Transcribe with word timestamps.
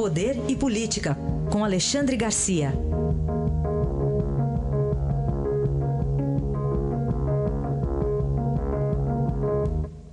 Poder 0.00 0.34
e 0.48 0.56
Política, 0.56 1.14
com 1.52 1.62
Alexandre 1.62 2.16
Garcia. 2.16 2.72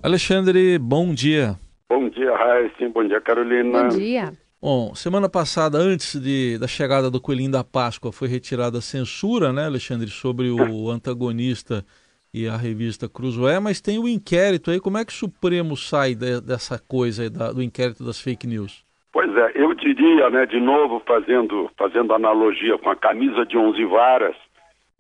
Alexandre, 0.04 0.78
bom 0.78 1.14
dia. 1.14 1.58
Bom 1.90 2.10
dia, 2.10 2.36
Raíssa. 2.36 2.90
Bom 2.94 3.08
dia, 3.08 3.22
Carolina. 3.22 3.84
Bom 3.84 3.88
dia. 3.88 4.34
Bom, 4.62 4.94
semana 4.94 5.30
passada, 5.30 5.78
antes 5.78 6.20
de, 6.20 6.58
da 6.58 6.68
chegada 6.68 7.10
do 7.10 7.22
Coelhinho 7.22 7.52
da 7.52 7.64
Páscoa, 7.64 8.12
foi 8.12 8.28
retirada 8.28 8.80
a 8.80 8.82
censura, 8.82 9.54
né, 9.54 9.68
Alexandre, 9.68 10.10
sobre 10.10 10.50
o 10.50 10.92
antagonista 10.92 11.86
e 12.34 12.46
a 12.46 12.58
revista 12.58 13.08
Cruzoé, 13.08 13.58
mas 13.62 13.80
tem 13.80 13.98
o 13.98 14.06
inquérito 14.06 14.70
aí. 14.70 14.82
Como 14.82 14.98
é 14.98 15.06
que 15.06 15.14
o 15.14 15.16
Supremo 15.16 15.78
sai 15.78 16.14
de, 16.14 16.42
dessa 16.42 16.78
coisa 16.78 17.24
aí, 17.24 17.30
da, 17.30 17.54
do 17.54 17.64
inquérito 17.64 18.04
das 18.04 18.20
fake 18.20 18.46
news? 18.46 18.86
Pois 19.18 19.36
é, 19.36 19.52
eu 19.56 19.74
diria, 19.74 20.30
né, 20.30 20.46
de 20.46 20.60
novo, 20.60 21.02
fazendo, 21.04 21.72
fazendo 21.76 22.14
analogia 22.14 22.78
com 22.78 22.92
a 22.92 22.96
camisa 22.96 23.44
de 23.48 23.58
11 23.58 23.84
varas, 23.86 24.36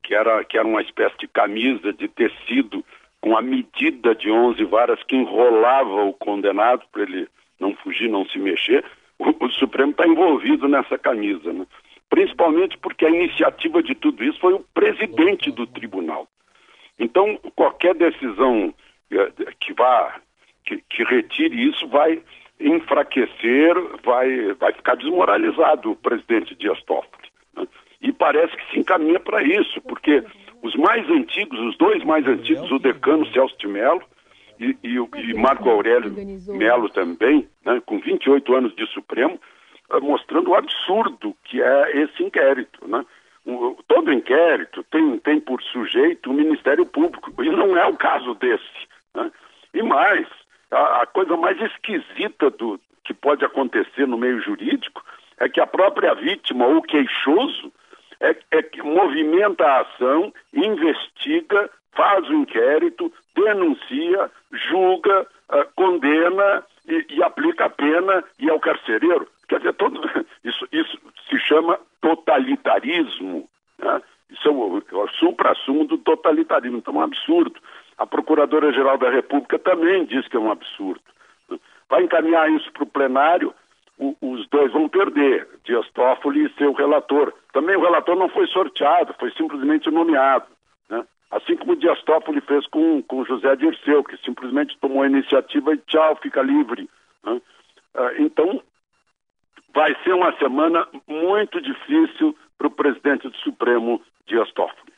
que 0.01 0.15
era, 0.15 0.43
que 0.43 0.57
era 0.57 0.67
uma 0.67 0.81
espécie 0.81 1.15
de 1.19 1.27
camisa 1.27 1.93
de 1.93 2.07
tecido 2.07 2.83
com 3.21 3.37
a 3.37 3.43
medida 3.43 4.15
de 4.15 4.31
11 4.31 4.63
varas 4.65 5.03
que 5.03 5.15
enrolava 5.15 6.03
o 6.05 6.13
condenado 6.13 6.81
para 6.91 7.03
ele 7.03 7.27
não 7.59 7.75
fugir, 7.75 8.09
não 8.09 8.25
se 8.25 8.39
mexer 8.39 8.83
o, 9.19 9.45
o 9.45 9.51
Supremo 9.51 9.91
está 9.91 10.07
envolvido 10.07 10.67
nessa 10.67 10.97
camisa, 10.97 11.53
né? 11.53 11.67
principalmente 12.09 12.75
porque 12.79 13.05
a 13.05 13.11
iniciativa 13.11 13.83
de 13.83 13.93
tudo 13.93 14.23
isso 14.23 14.39
foi 14.39 14.53
o 14.53 14.65
presidente 14.73 15.51
do 15.51 15.67
tribunal. 15.67 16.27
Então, 16.97 17.37
qualquer 17.55 17.93
decisão 17.93 18.73
eh, 19.11 19.31
que 19.59 19.73
vá, 19.73 20.19
que, 20.65 20.81
que 20.89 21.03
retire 21.03 21.69
isso, 21.69 21.87
vai 21.87 22.19
enfraquecer, 22.59 23.75
vai, 24.03 24.53
vai 24.53 24.73
ficar 24.73 24.95
desmoralizado 24.95 25.91
o 25.91 25.95
presidente 25.95 26.55
Dias 26.55 26.81
Toffoli. 26.83 27.29
Né? 27.55 27.67
E 28.01 28.11
parece 28.11 28.55
que 28.55 28.71
se 28.71 28.79
encaminha 28.79 29.19
para 29.19 29.43
isso, 29.43 29.81
porque 29.81 30.23
os 30.63 30.75
mais 30.75 31.07
antigos, 31.09 31.59
os 31.59 31.77
dois 31.77 32.03
mais 32.03 32.25
antigos, 32.27 32.71
o 32.71 32.79
decano 32.79 33.25
Celso 33.31 33.57
de 33.57 33.67
Mello 33.67 34.01
e, 34.59 34.75
e, 34.83 34.95
e 34.95 35.33
Marco 35.35 35.69
Aurélio 35.69 36.11
Melo 36.47 36.89
também, 36.89 37.47
né, 37.63 37.81
com 37.85 37.99
28 37.99 38.55
anos 38.55 38.75
de 38.75 38.85
Supremo, 38.87 39.39
uh, 39.91 40.01
mostrando 40.01 40.49
o 40.49 40.55
absurdo 40.55 41.35
que 41.45 41.61
é 41.61 42.01
esse 42.01 42.23
inquérito. 42.23 42.87
Né? 42.87 43.05
Todo 43.87 44.11
inquérito 44.11 44.83
tem, 44.91 45.17
tem 45.19 45.39
por 45.39 45.61
sujeito 45.61 46.29
o 46.29 46.33
Ministério 46.33 46.85
Público, 46.85 47.31
e 47.43 47.49
não 47.49 47.77
é 47.77 47.85
o 47.85 47.95
caso 47.95 48.33
desse. 48.35 48.87
Né? 49.15 49.31
E 49.73 49.83
mais, 49.83 50.26
coisa 51.17 51.35
mais 51.35 51.59
esquisita 51.59 52.51
do, 52.51 52.79
que 53.03 53.11
pode 53.11 53.43
acontecer 53.43 54.05
no 54.05 54.19
meio 54.19 54.39
jurídico 54.39 55.03
é 55.39 55.49
que 55.49 55.59
a 55.59 55.65
própria 55.65 56.13
vítima 56.13 56.67
ou 56.67 56.79
queixoso 56.79 57.73
é, 58.19 58.35
é 58.51 58.61
que 58.61 58.83
movimenta 58.83 59.65
a 59.65 59.81
ação, 59.81 60.31
investiga, 60.53 61.71
faz 61.93 62.29
o 62.29 62.33
inquérito, 62.33 63.11
denuncia, 63.35 64.29
julga, 64.69 65.21
uh, 65.49 65.65
condena 65.75 66.63
e, 66.87 67.03
e, 67.09 67.23
aplica 67.23 67.65
a 67.65 67.69
pena 67.69 68.23
e 68.39 68.47
é 68.47 68.53
o 68.53 68.59
carcereiro. 68.59 69.27
Quer 69.49 69.57
dizer, 69.57 69.73
todo, 69.73 69.99
isso, 70.45 70.67
isso 70.71 70.99
se 71.27 71.39
chama 71.39 71.79
totalitarismo. 71.99 73.49
Né? 73.79 74.01
Isso 74.29 74.47
é 74.47 74.51
o, 74.51 74.77
é 74.77 74.95
o 74.95 75.07
supra-sumo 75.13 75.85
do 75.85 75.97
totalitarismo. 75.97 76.77
Então 76.77 76.93
é 76.93 76.97
um 76.99 77.01
absurdo. 77.01 77.59
Procuradora-Geral 78.37 78.99
da 78.99 79.09
República 79.09 79.57
também 79.57 80.05
diz 80.05 80.27
que 80.27 80.37
é 80.37 80.39
um 80.39 80.51
absurdo. 80.51 81.01
Vai 81.89 82.03
encaminhar 82.03 82.51
isso 82.51 82.71
para 82.71 82.83
o 82.83 82.87
plenário, 82.87 83.51
os 84.21 84.47
dois 84.49 84.71
vão 84.71 84.87
perder, 84.87 85.47
Dias 85.63 85.89
Toffoli 85.91 86.45
e 86.45 86.53
seu 86.53 86.71
relator. 86.73 87.33
Também 87.51 87.75
o 87.75 87.81
relator 87.81 88.15
não 88.15 88.29
foi 88.29 88.45
sorteado, 88.47 89.15
foi 89.19 89.31
simplesmente 89.31 89.89
nomeado. 89.89 90.45
Né? 90.87 91.03
Assim 91.31 91.55
como 91.55 91.75
Dias 91.75 91.99
Toffoli 92.03 92.41
fez 92.41 92.67
com, 92.67 93.01
com 93.01 93.25
José 93.25 93.55
Dirceu, 93.55 94.03
que 94.03 94.17
simplesmente 94.17 94.77
tomou 94.77 95.01
a 95.01 95.07
iniciativa 95.07 95.73
e 95.73 95.77
tchau, 95.79 96.15
fica 96.21 96.43
livre. 96.43 96.87
Né? 97.23 97.41
Ah, 97.95 98.11
então, 98.19 98.61
vai 99.73 99.95
ser 100.03 100.13
uma 100.13 100.31
semana 100.37 100.87
muito 101.07 101.59
difícil 101.59 102.37
para 102.55 102.67
o 102.67 102.71
presidente 102.71 103.27
do 103.27 103.37
Supremo, 103.37 103.99
Dias 104.27 104.51
Toffoli. 104.51 104.93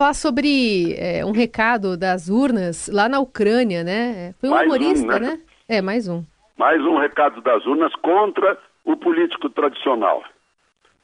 Falar 0.00 0.14
sobre 0.14 0.94
é, 0.96 1.24
um 1.24 1.32
recado 1.32 1.96
das 1.96 2.28
urnas 2.28 2.88
lá 2.88 3.08
na 3.08 3.18
Ucrânia, 3.18 3.82
né? 3.82 4.32
Foi 4.38 4.48
um 4.48 4.52
mais 4.52 4.66
humorista, 4.66 5.16
um, 5.16 5.18
né? 5.18 5.18
né? 5.18 5.40
É, 5.68 5.82
mais 5.82 6.06
um. 6.06 6.22
Mais 6.56 6.80
um 6.82 6.98
recado 6.98 7.40
das 7.40 7.66
urnas 7.66 7.92
contra 7.96 8.56
o 8.84 8.96
político 8.96 9.50
tradicional. 9.50 10.22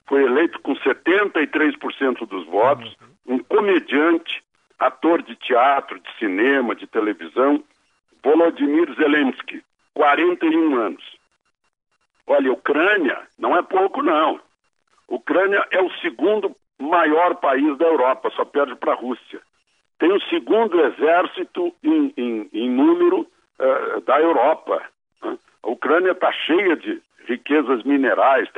Foi 0.06 0.22
eleito 0.22 0.60
com 0.60 0.76
73% 0.76 2.24
dos 2.24 2.46
votos, 2.46 2.94
um 3.26 3.40
comediante, 3.40 4.44
ator 4.78 5.22
de 5.22 5.34
teatro, 5.34 5.98
de 5.98 6.18
cinema, 6.20 6.76
de 6.76 6.86
televisão, 6.86 7.64
Volodymyr 8.22 8.94
Zelensky, 8.94 9.60
41 9.94 10.76
anos. 10.76 11.02
Olha, 12.28 12.52
Ucrânia 12.52 13.22
não 13.40 13.56
é 13.56 13.62
pouco, 13.62 14.04
não. 14.04 14.38
Ucrânia 15.08 15.66
é 15.72 15.82
o 15.82 15.90
segundo 15.94 16.54
maior 16.84 17.34
país 17.36 17.76
da 17.78 17.86
Europa, 17.86 18.30
só 18.36 18.44
perde 18.44 18.74
para 18.76 18.92
a 18.92 18.96
Rússia. 18.96 19.40
Tem 19.98 20.12
o 20.12 20.20
segundo 20.22 20.80
exército 20.80 21.74
em, 21.82 22.12
em, 22.16 22.48
em 22.52 22.70
número 22.70 23.20
uh, 23.20 24.00
da 24.02 24.20
Europa. 24.20 24.82
Né? 25.22 25.38
A 25.62 25.70
Ucrânia 25.70 26.12
está 26.12 26.32
cheia 26.32 26.76
de 26.76 27.00
riquezas 27.26 27.82
minerais, 27.84 28.48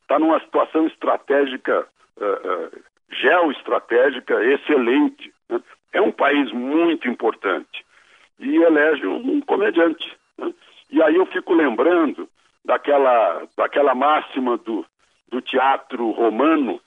está 0.00 0.18
numa 0.18 0.40
situação 0.40 0.86
estratégica 0.86 1.86
uh, 2.16 2.24
uh, 2.24 2.82
geoestratégica 3.10 4.42
excelente. 4.44 5.32
Né? 5.48 5.60
É 5.92 6.00
um 6.00 6.12
país 6.12 6.50
muito 6.52 7.08
importante. 7.08 7.84
E 8.38 8.56
elege 8.56 9.06
um, 9.06 9.36
um 9.36 9.40
comediante. 9.40 10.16
Né? 10.38 10.52
E 10.90 11.02
aí 11.02 11.16
eu 11.16 11.26
fico 11.26 11.54
lembrando 11.54 12.28
daquela, 12.64 13.46
daquela 13.56 13.94
máxima 13.94 14.56
do, 14.58 14.84
do 15.28 15.40
teatro 15.40 16.10
romano? 16.10 16.80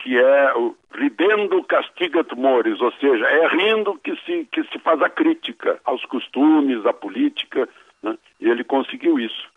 Que 0.00 0.18
é 0.18 0.54
o 0.54 0.74
ridendo 0.92 1.62
castigat 1.64 2.34
mores, 2.34 2.80
ou 2.80 2.92
seja, 2.92 3.24
é 3.26 3.48
rindo 3.48 3.98
que 4.02 4.16
se, 4.24 4.48
que 4.50 4.64
se 4.64 4.78
faz 4.80 5.00
a 5.02 5.08
crítica 5.08 5.78
aos 5.84 6.04
costumes, 6.06 6.84
à 6.84 6.92
política, 6.92 7.68
né? 8.02 8.16
e 8.40 8.48
ele 8.48 8.64
conseguiu 8.64 9.18
isso. 9.18 9.48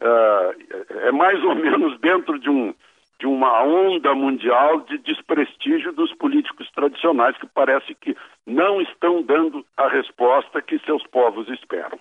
Uh, 0.00 1.06
é 1.06 1.12
mais 1.12 1.42
ou 1.42 1.54
menos 1.54 1.98
dentro 2.00 2.38
de 2.38 2.50
um, 2.50 2.74
de 3.18 3.26
uma 3.26 3.62
onda 3.62 4.14
mundial 4.14 4.80
de 4.80 4.98
desprestígio 4.98 5.92
dos 5.92 6.12
políticos 6.14 6.68
tradicionais 6.74 7.36
que 7.38 7.46
parece 7.46 7.94
que 7.94 8.16
não 8.46 8.80
estão 8.82 9.22
dando 9.22 9.64
a 9.76 9.88
resposta 9.88 10.60
que 10.60 10.78
seus 10.80 11.06
povos 11.06 11.48
esperam. 11.48 11.98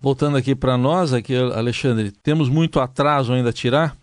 Voltando 0.00 0.36
aqui 0.36 0.54
para 0.56 0.76
nós, 0.76 1.12
aqui, 1.12 1.36
Alexandre, 1.36 2.10
temos 2.10 2.48
muito 2.48 2.80
atraso 2.80 3.32
ainda 3.32 3.50
a 3.50 3.52
tirar? 3.52 3.94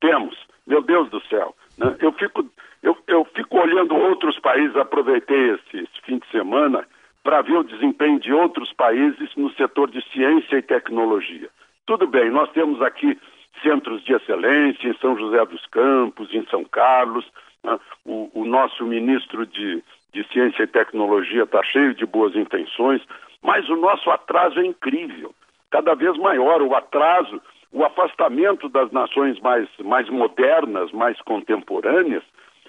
Temos, 0.00 0.36
meu 0.66 0.82
Deus 0.82 1.08
do 1.10 1.20
céu. 1.28 1.55
Né? 1.78 1.96
Eu, 2.00 2.12
fico, 2.12 2.44
eu, 2.82 2.96
eu 3.06 3.24
fico 3.34 3.58
olhando 3.58 3.94
outros 3.94 4.38
países, 4.38 4.76
aproveitei 4.76 5.50
esse, 5.50 5.78
esse 5.78 6.00
fim 6.04 6.18
de 6.18 6.26
semana 6.30 6.86
para 7.22 7.42
ver 7.42 7.56
o 7.56 7.64
desempenho 7.64 8.20
de 8.20 8.32
outros 8.32 8.72
países 8.72 9.34
no 9.36 9.50
setor 9.54 9.90
de 9.90 10.00
ciência 10.12 10.56
e 10.56 10.62
tecnologia. 10.62 11.48
Tudo 11.84 12.06
bem, 12.06 12.30
nós 12.30 12.50
temos 12.52 12.80
aqui 12.82 13.18
centros 13.62 14.02
de 14.04 14.12
excelência 14.12 14.88
em 14.88 14.96
São 14.98 15.18
José 15.18 15.44
dos 15.46 15.64
Campos, 15.66 16.32
em 16.32 16.44
São 16.46 16.64
Carlos. 16.64 17.24
Né? 17.62 17.78
O, 18.04 18.30
o, 18.32 18.44
nosso 18.44 18.84
ministro 18.84 19.46
de, 19.46 19.82
de 20.12 20.24
Ciência 20.32 20.62
e 20.62 20.68
Tecnologia 20.68 21.42
está 21.42 21.62
cheio 21.64 21.94
de 21.94 22.06
boas 22.06 22.34
intenções, 22.36 23.02
mas 23.42 23.68
o 23.68 23.76
nosso 23.76 24.10
atraso 24.10 24.60
é 24.60 24.66
incrível, 24.66 25.34
cada 25.70 25.94
vez 25.94 26.16
maior. 26.18 26.62
O 26.62 26.74
atraso, 26.74 27.40
o 27.72 27.84
afastamento 27.84 28.68
das 28.68 28.90
nações 28.92 29.38
mais, 29.40 29.68
mais 29.78 30.08
modernas, 30.08 30.92
mais 30.92 31.20
contemporâneas, 31.22 32.22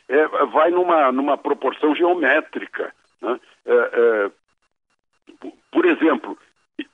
é, 0.09 0.27
vai 0.47 0.69
numa, 0.71 1.11
numa 1.11 1.37
proporção 1.37 1.95
geométrica. 1.95 2.93
Né? 3.21 3.39
É, 3.65 3.73
é, 3.73 4.31
por 5.71 5.85
exemplo, 5.85 6.37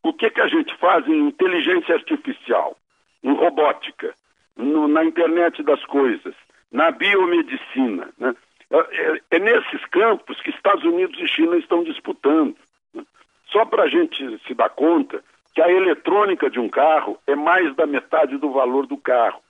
o 0.02 0.14
que, 0.14 0.30
que 0.30 0.42
a 0.42 0.48
gente 0.48 0.76
faz 0.78 1.08
em 1.08 1.28
inteligência 1.28 1.96
artificial? 1.96 2.78
em 3.24 3.34
robótica, 3.34 4.14
no, 4.56 4.88
na 4.88 5.04
internet 5.04 5.64
das 5.64 5.84
coisas, 5.86 6.36
na 6.72 6.92
biomedicina. 6.92 8.10
Né? 8.18 8.36
É, 8.70 8.78
é, 8.78 9.22
é, 9.32 9.40
nesses 9.40 9.84
campos 9.86 10.40
que 10.42 10.50
Estados 10.50 10.84
Unidos 10.84 11.20
e 11.20 11.28
China 11.28 11.56
estão 11.58 11.84
disputando. 11.84 12.56
Né? 12.94 13.04
Só 13.48 13.66
para 13.66 13.84
a 13.84 13.88
gente 13.88 14.40
se 14.46 14.54
dar 14.54 14.70
conta 14.70 15.24
que 15.54 15.62
a 15.62 15.70
eletrônica 15.70 16.50
de 16.50 16.60
um 16.60 16.68
carro 16.68 17.18
é 17.28 17.36
mais 17.36 17.76
da 17.76 17.86
metade 17.86 18.38
do 18.38 18.52
valor 18.52 18.88
do 18.88 18.98
carro. 18.98 19.42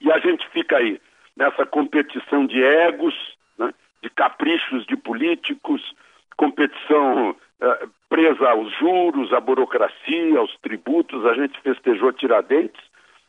E 0.00 0.10
a 0.10 0.18
gente 0.18 0.46
fica 0.50 0.76
aí 0.76 1.00
nessa 1.36 1.64
competição 1.64 2.46
de 2.46 2.62
egos, 2.62 3.14
né? 3.56 3.72
de 4.02 4.10
caprichos 4.10 4.84
de 4.86 4.96
políticos, 4.96 5.94
competição 6.36 7.30
uh, 7.30 7.90
presa 8.08 8.50
aos 8.50 8.72
juros, 8.78 9.32
à 9.32 9.40
burocracia, 9.40 10.38
aos 10.38 10.56
tributos. 10.58 11.24
A 11.26 11.34
gente 11.34 11.60
festejou 11.60 12.12
Tiradentes 12.12 12.82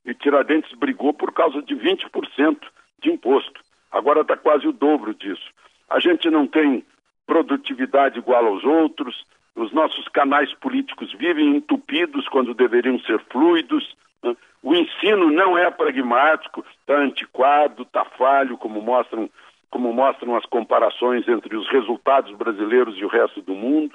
e 0.05 0.13
Tiradentes 0.13 0.71
brigou 0.77 1.13
por 1.13 1.31
causa 1.31 1.61
de 1.61 1.75
20% 1.75 2.57
de 3.01 3.11
imposto. 3.11 3.61
Agora 3.91 4.21
está 4.21 4.35
quase 4.35 4.67
o 4.67 4.73
dobro 4.73 5.13
disso. 5.13 5.49
A 5.89 5.99
gente 5.99 6.29
não 6.29 6.47
tem 6.47 6.83
produtividade 7.25 8.17
igual 8.17 8.45
aos 8.45 8.63
outros, 8.63 9.25
os 9.59 9.71
nossos 9.73 10.07
canais 10.07 10.53
políticos 10.53 11.11
vivem 11.13 11.55
entupidos 11.55 12.27
quando 12.29 12.53
deveriam 12.53 12.99
ser 13.01 13.19
fluidos. 13.31 13.95
Né? 14.23 14.35
O 14.63 14.73
ensino 14.73 15.29
não 15.29 15.57
é 15.57 15.69
pragmático, 15.69 16.65
está 16.79 16.97
antiquado, 16.97 17.83
está 17.83 18.05
falho, 18.05 18.57
como 18.57 18.81
mostram, 18.81 19.29
como 19.69 19.93
mostram 19.93 20.35
as 20.35 20.45
comparações 20.45 21.27
entre 21.27 21.55
os 21.55 21.67
resultados 21.69 22.35
brasileiros 22.35 22.97
e 22.97 23.05
o 23.05 23.09
resto 23.09 23.41
do 23.41 23.53
mundo. 23.53 23.93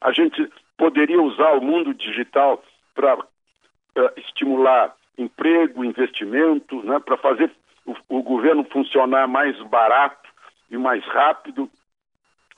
A 0.00 0.12
gente 0.12 0.50
poderia 0.76 1.20
usar 1.20 1.52
o 1.52 1.62
mundo 1.62 1.94
digital 1.94 2.62
para 2.94 3.16
eh, 3.96 4.12
estimular 4.16 4.94
emprego, 5.16 5.84
investimento, 5.84 6.82
né, 6.82 6.98
para 6.98 7.16
fazer 7.16 7.50
o, 7.86 7.94
o 8.08 8.22
governo 8.22 8.64
funcionar 8.64 9.28
mais 9.28 9.56
barato 9.62 10.28
e 10.70 10.76
mais 10.76 11.04
rápido, 11.04 11.70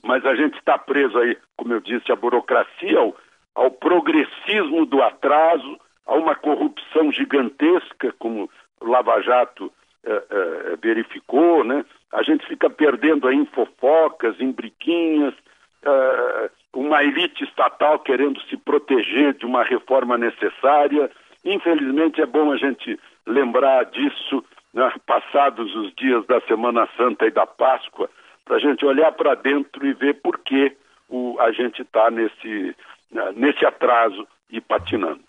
mas 0.07 0.25
a 0.25 0.35
gente 0.35 0.57
está 0.59 0.79
preso 0.79 1.19
aí, 1.19 1.37
como 1.57 1.75
eu 1.75 1.81
disse, 1.81 2.11
à 2.13 2.17
burocracia, 2.17 2.99
ao, 2.99 3.17
ao 3.55 3.71
progressismo 3.71 4.87
do 4.87 5.03
atraso, 5.03 5.79
a 6.07 6.15
uma 6.15 6.35
corrupção 6.35 7.11
gigantesca, 7.11 8.15
como 8.19 8.49
o 8.81 8.89
Lava 8.89 9.21
Jato 9.21 9.73
eh, 10.05 10.23
eh, 10.31 10.77
verificou, 10.81 11.65
né? 11.65 11.85
A 12.13 12.23
gente 12.23 12.47
fica 12.47 12.71
perdendo 12.71 13.27
aí 13.27 13.37
em 13.37 13.47
fofocas, 13.47 14.41
em 14.41 14.53
briquinhas, 14.53 15.35
eh, 15.83 16.51
uma 16.73 17.03
elite 17.03 17.43
estatal 17.43 17.99
querendo 17.99 18.41
se 18.43 18.57
proteger 18.57 19.35
de 19.35 19.45
uma 19.45 19.65
reforma 19.65 20.17
necessária. 20.17 21.11
Infelizmente 21.45 22.21
é 22.21 22.27
bom 22.27 22.53
a 22.53 22.57
gente 22.57 22.99
lembrar 23.27 23.85
disso, 23.87 24.45
né? 24.73 24.93
passados 25.07 25.75
os 25.75 25.93
dias 25.97 26.25
da 26.27 26.41
Semana 26.43 26.89
Santa 26.97 27.27
e 27.27 27.31
da 27.31 27.47
Páscoa, 27.47 28.09
para 28.47 28.57
a 28.57 28.61
gente 28.61 28.87
olhar 28.87 29.13
para 29.13 29.35
dentro 29.35 29.85
e 29.87 29.93
ver 29.93 30.15
por 30.23 30.39
que 30.39 30.75
o, 31.11 31.37
a 31.41 31.51
gente 31.53 31.83
está 31.83 32.11
nesse, 32.11 32.75
né, 33.13 33.33
nesse 33.37 33.67
atraso 33.67 34.27
e 34.51 34.61
patinando. 34.61 35.21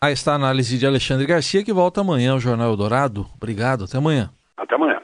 Aí 0.00 0.12
está 0.12 0.32
a 0.32 0.36
análise 0.36 0.78
de 0.78 0.86
Alexandre 0.86 1.26
Garcia, 1.26 1.64
que 1.64 1.72
volta 1.72 2.00
amanhã 2.00 2.32
ao 2.32 2.40
Jornal 2.40 2.70
Eldorado. 2.70 3.26
Obrigado, 3.36 3.84
até 3.84 3.98
amanhã. 3.98 4.30
Até 4.56 4.76
amanhã. 4.76 5.02